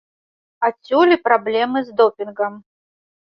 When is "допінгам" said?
2.01-2.53